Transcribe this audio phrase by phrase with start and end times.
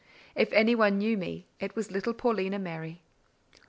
[0.35, 3.01] If any one knew me it was little Paulina Mary.